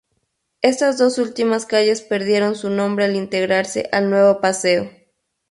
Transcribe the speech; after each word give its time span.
Estas 0.63 0.97
dos 0.97 1.19
últimas 1.19 1.67
calles 1.67 2.01
perdieron 2.01 2.55
su 2.55 2.71
nombre 2.71 3.05
al 3.05 3.15
integrarse 3.15 3.87
al 3.91 4.09
nuevo 4.09 4.41
paseo. 4.41 4.89